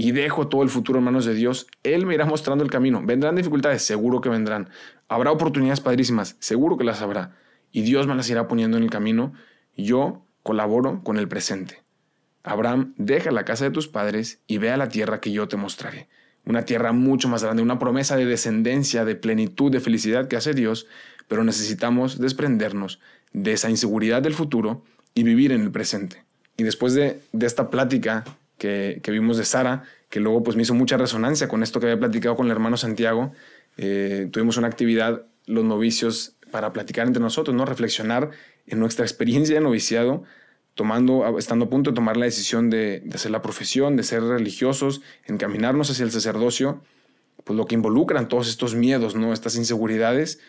y 0.00 0.12
dejo 0.12 0.46
todo 0.46 0.62
el 0.62 0.68
futuro 0.68 1.00
en 1.00 1.04
manos 1.06 1.24
de 1.24 1.34
Dios, 1.34 1.66
Él 1.82 2.06
me 2.06 2.14
irá 2.14 2.24
mostrando 2.24 2.62
el 2.62 2.70
camino. 2.70 3.02
¿Vendrán 3.04 3.34
dificultades? 3.34 3.82
Seguro 3.82 4.20
que 4.20 4.28
vendrán. 4.28 4.70
¿Habrá 5.08 5.32
oportunidades 5.32 5.80
padrísimas? 5.80 6.36
Seguro 6.38 6.76
que 6.76 6.84
las 6.84 7.02
habrá. 7.02 7.34
Y 7.72 7.82
Dios 7.82 8.06
me 8.06 8.14
las 8.14 8.30
irá 8.30 8.46
poniendo 8.46 8.76
en 8.76 8.84
el 8.84 8.90
camino. 8.90 9.32
Yo 9.76 10.24
colaboro 10.44 11.02
con 11.02 11.18
el 11.18 11.26
presente. 11.26 11.82
Abraham, 12.44 12.94
deja 12.96 13.32
la 13.32 13.44
casa 13.44 13.64
de 13.64 13.72
tus 13.72 13.88
padres 13.88 14.40
y 14.46 14.58
ve 14.58 14.70
a 14.70 14.76
la 14.76 14.88
tierra 14.88 15.20
que 15.20 15.32
yo 15.32 15.48
te 15.48 15.56
mostraré. 15.56 16.08
Una 16.46 16.64
tierra 16.64 16.92
mucho 16.92 17.28
más 17.28 17.42
grande, 17.42 17.64
una 17.64 17.80
promesa 17.80 18.16
de 18.16 18.24
descendencia, 18.24 19.04
de 19.04 19.16
plenitud, 19.16 19.72
de 19.72 19.80
felicidad 19.80 20.28
que 20.28 20.36
hace 20.36 20.54
Dios, 20.54 20.86
pero 21.26 21.42
necesitamos 21.42 22.20
desprendernos 22.20 23.00
de 23.32 23.52
esa 23.52 23.68
inseguridad 23.68 24.22
del 24.22 24.34
futuro 24.34 24.84
y 25.12 25.24
vivir 25.24 25.50
en 25.50 25.62
el 25.62 25.72
presente. 25.72 26.22
Y 26.56 26.62
después 26.62 26.94
de, 26.94 27.20
esta 27.40 27.68
plática 27.68 28.24
que, 28.58 29.00
vimos 29.06 29.36
de 29.38 29.44
Sara, 29.44 29.84
que 30.10 30.20
luego 30.20 30.42
pues 30.42 30.56
me 30.56 30.62
hizo 30.62 30.74
mucha 30.74 30.96
resonancia 30.96 31.48
con 31.48 31.62
esto 31.62 31.80
que 31.80 31.86
había 31.86 31.98
platicado 31.98 32.36
con 32.36 32.46
el 32.46 32.52
hermano 32.52 32.76
Santiago, 32.76 33.32
eh, 33.76 34.28
tuvimos 34.32 34.56
una 34.56 34.66
actividad, 34.66 35.22
los 35.46 35.64
novicios, 35.64 36.34
para 36.50 36.72
platicar 36.72 37.06
entre 37.06 37.22
nosotros, 37.22 37.54
¿no? 37.54 37.64
Reflexionar 37.64 38.30
en 38.66 38.80
nuestra 38.80 39.04
experiencia 39.04 39.54
de 39.54 39.60
noviciado, 39.60 40.24
tomando, 40.74 41.38
estando 41.38 41.66
a 41.66 41.70
punto 41.70 41.90
de 41.90 41.94
tomar 41.94 42.16
la 42.16 42.24
decisión 42.24 42.70
de, 42.70 43.00
de 43.04 43.14
hacer 43.14 43.30
la 43.30 43.42
profesión, 43.42 43.96
de 43.96 44.02
ser 44.02 44.22
religiosos, 44.22 45.02
encaminarnos 45.26 45.90
hacia 45.90 46.04
el 46.04 46.10
sacerdocio, 46.10 46.82
pues 47.44 47.56
lo 47.56 47.66
que 47.66 47.74
involucran 47.74 48.28
todos 48.28 48.48
estos 48.48 48.74
miedos, 48.74 49.14
¿no? 49.14 49.32
Estas 49.32 49.56
inseguridades, 49.56 50.40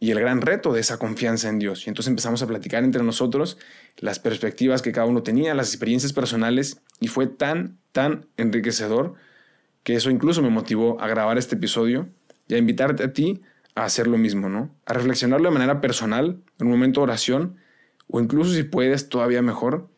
y 0.00 0.10
el 0.10 0.18
gran 0.18 0.40
reto 0.40 0.72
de 0.72 0.80
esa 0.80 0.98
confianza 0.98 1.50
en 1.50 1.58
Dios. 1.58 1.86
Y 1.86 1.90
entonces 1.90 2.08
empezamos 2.08 2.42
a 2.42 2.46
platicar 2.46 2.82
entre 2.82 3.02
nosotros 3.02 3.58
las 3.98 4.18
perspectivas 4.18 4.80
que 4.80 4.92
cada 4.92 5.06
uno 5.06 5.22
tenía, 5.22 5.54
las 5.54 5.68
experiencias 5.68 6.14
personales, 6.14 6.80
y 7.00 7.08
fue 7.08 7.26
tan, 7.26 7.78
tan 7.92 8.26
enriquecedor 8.38 9.14
que 9.82 9.94
eso 9.94 10.10
incluso 10.10 10.42
me 10.42 10.48
motivó 10.48 11.00
a 11.00 11.06
grabar 11.06 11.36
este 11.36 11.56
episodio 11.56 12.08
y 12.48 12.54
a 12.54 12.58
invitarte 12.58 13.04
a 13.04 13.12
ti 13.12 13.42
a 13.74 13.84
hacer 13.84 14.06
lo 14.06 14.16
mismo, 14.16 14.48
¿no? 14.48 14.74
A 14.86 14.94
reflexionarlo 14.94 15.48
de 15.48 15.54
manera 15.54 15.80
personal, 15.82 16.42
en 16.58 16.66
un 16.66 16.72
momento 16.72 17.00
de 17.00 17.04
oración, 17.04 17.56
o 18.08 18.20
incluso 18.20 18.54
si 18.54 18.62
puedes, 18.62 19.08
todavía 19.10 19.42
mejor, 19.42 19.88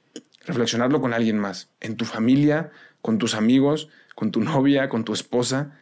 reflexionarlo 0.44 1.00
con 1.00 1.14
alguien 1.14 1.38
más, 1.38 1.70
en 1.80 1.96
tu 1.96 2.04
familia, 2.04 2.70
con 3.00 3.18
tus 3.18 3.34
amigos, 3.34 3.88
con 4.16 4.32
tu 4.32 4.40
novia, 4.40 4.88
con 4.88 5.04
tu 5.04 5.12
esposa. 5.12 5.78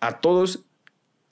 A 0.00 0.20
todos 0.20 0.65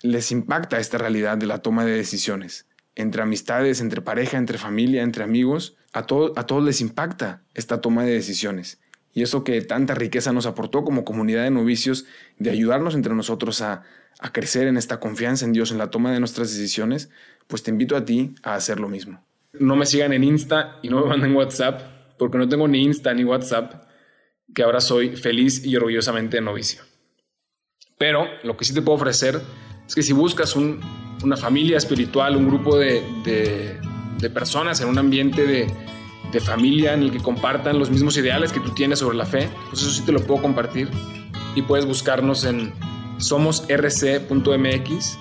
les 0.04 0.30
impacta 0.32 0.78
esta 0.78 0.98
realidad 0.98 1.38
de 1.38 1.46
la 1.46 1.62
toma 1.62 1.86
de 1.86 1.92
decisiones. 1.96 2.68
Entre 2.94 3.22
amistades, 3.22 3.80
entre 3.80 4.02
pareja, 4.02 4.36
entre 4.36 4.58
familia, 4.58 5.02
entre 5.02 5.24
amigos, 5.24 5.78
a, 5.94 6.00
a 6.00 6.04
todos 6.46 6.62
les 6.62 6.82
impacta 6.82 7.42
esta 7.54 7.80
toma 7.80 8.04
de 8.04 8.12
decisiones. 8.12 8.82
Y 9.14 9.22
eso 9.22 9.44
que 9.44 9.62
tanta 9.62 9.94
riqueza 9.94 10.34
nos 10.34 10.44
aportó 10.44 10.84
como 10.84 11.06
comunidad 11.06 11.44
de 11.44 11.50
novicios, 11.50 12.04
de 12.38 12.50
ayudarnos 12.50 12.94
entre 12.94 13.14
nosotros 13.14 13.62
a, 13.62 13.84
a 14.18 14.30
crecer 14.30 14.66
en 14.66 14.76
esta 14.76 15.00
confianza 15.00 15.46
en 15.46 15.54
Dios, 15.54 15.72
en 15.72 15.78
la 15.78 15.88
toma 15.88 16.12
de 16.12 16.20
nuestras 16.20 16.52
decisiones, 16.52 17.08
pues 17.46 17.62
te 17.62 17.70
invito 17.70 17.96
a 17.96 18.04
ti 18.04 18.34
a 18.42 18.56
hacer 18.56 18.80
lo 18.80 18.90
mismo. 18.90 19.24
No 19.54 19.74
me 19.74 19.86
sigan 19.86 20.12
en 20.12 20.22
Insta 20.22 20.80
y 20.82 20.90
no 20.90 21.00
me 21.00 21.08
manden 21.08 21.34
WhatsApp, 21.34 21.80
porque 22.18 22.36
no 22.36 22.46
tengo 22.46 22.68
ni 22.68 22.84
Insta 22.84 23.14
ni 23.14 23.24
WhatsApp, 23.24 23.86
que 24.54 24.64
ahora 24.64 24.82
soy 24.82 25.16
feliz 25.16 25.64
y 25.64 25.74
orgullosamente 25.76 26.42
novicio. 26.42 26.82
Pero 27.96 28.26
lo 28.42 28.58
que 28.58 28.66
sí 28.66 28.74
te 28.74 28.82
puedo 28.82 28.96
ofrecer 28.96 29.40
es 29.86 29.94
que 29.94 30.02
si 30.02 30.12
buscas 30.12 30.56
una 30.56 31.36
familia 31.36 31.78
espiritual, 31.78 32.36
un 32.36 32.48
grupo 32.48 32.76
de, 32.76 33.80
personas 34.32 34.80
en 34.80 34.88
un 34.88 34.98
ambiente 34.98 35.46
de, 35.46 35.70
de, 36.32 36.40
familia 36.40 36.94
en 36.94 37.02
el 37.02 37.12
que 37.12 37.18
compartan 37.18 37.78
los 37.78 37.90
mismos 37.90 38.16
ideales 38.16 38.50
que 38.52 38.60
tú 38.60 38.70
tienes 38.70 39.00
sobre 39.00 39.18
la 39.18 39.26
fe, 39.26 39.50
pues 39.68 39.82
eso 39.82 39.90
sí 39.90 40.00
te 40.02 40.12
lo 40.12 40.20
puedo 40.20 40.40
compartir. 40.40 40.88
Y 41.54 41.60
puedes 41.62 41.86
buscarnos 41.86 42.44
en 42.44 42.72
somosrc.mx 43.18 45.18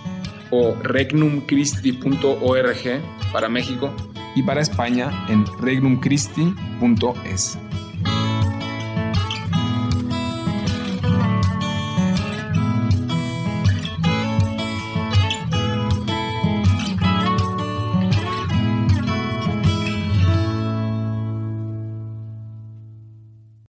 o 0.51 0.75
regnumchristi.org 0.82 3.01
para 3.32 3.50
México 3.50 3.93
y 4.36 4.43
para 4.43 4.62
España 4.62 5.25
en 5.29 5.46
regnumchristi.es. 5.60 7.58